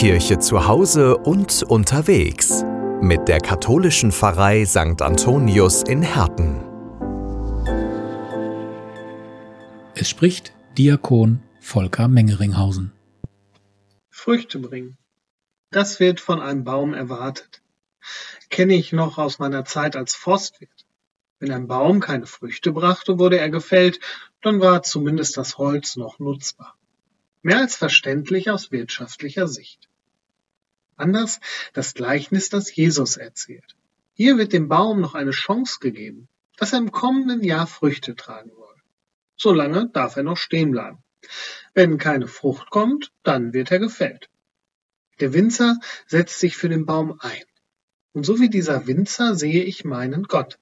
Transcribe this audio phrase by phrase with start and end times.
[0.00, 2.64] Kirche zu Hause und unterwegs
[3.02, 5.02] mit der katholischen Pfarrei St.
[5.02, 6.58] Antonius in Herten.
[9.94, 12.92] Es spricht Diakon Volker Mengeringhausen.
[14.08, 14.96] Früchte bringen.
[15.70, 17.60] Das wird von einem Baum erwartet.
[18.48, 20.86] Kenne ich noch aus meiner Zeit als Forstwirt.
[21.40, 24.00] Wenn ein Baum keine Früchte brachte, wurde er gefällt,
[24.40, 26.74] dann war zumindest das Holz noch nutzbar.
[27.42, 29.89] Mehr als verständlich aus wirtschaftlicher Sicht.
[31.00, 31.40] Anders
[31.72, 33.76] das Gleichnis, das Jesus erzählt.
[34.12, 38.50] Hier wird dem Baum noch eine Chance gegeben, dass er im kommenden Jahr Früchte tragen
[38.50, 38.76] soll.
[39.36, 40.98] Solange darf er noch stehen bleiben.
[41.74, 44.28] Wenn keine Frucht kommt, dann wird er gefällt.
[45.20, 47.44] Der Winzer setzt sich für den Baum ein.
[48.12, 50.58] Und so wie dieser Winzer sehe ich meinen Gott,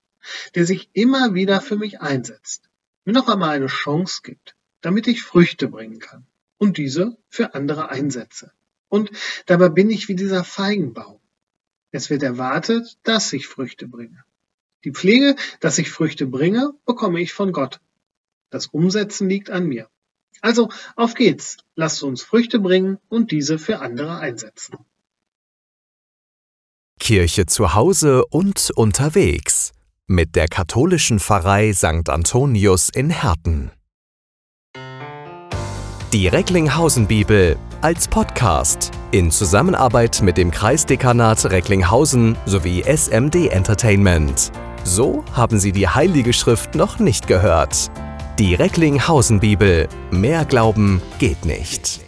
[0.55, 2.69] der sich immer wieder für mich einsetzt,
[3.05, 6.27] mir noch einmal eine Chance gibt, damit ich Früchte bringen kann
[6.59, 8.53] und diese für andere einsetze.
[8.89, 9.11] Und
[9.47, 11.21] dabei bin ich wie dieser Feigenbaum.
[11.91, 14.25] Es wird erwartet, dass ich Früchte bringe.
[14.85, 17.81] Die Pflege, dass ich Früchte bringe, bekomme ich von Gott.
[18.51, 19.89] Das Umsetzen liegt an mir.
[20.41, 24.79] Also auf geht's, lasst uns Früchte bringen und diese für andere einsetzen.
[27.01, 29.73] Kirche zu Hause und unterwegs
[30.07, 32.09] mit der katholischen Pfarrei St.
[32.09, 33.71] Antonius in Herten.
[36.15, 44.51] Die Recklinghausen Bibel als Podcast in Zusammenarbeit mit dem Kreisdekanat Recklinghausen sowie SMD Entertainment.
[44.85, 47.91] So haben Sie die Heilige Schrift noch nicht gehört.
[48.39, 49.87] Die Recklinghausen Bibel.
[50.11, 52.08] Mehr Glauben geht nicht.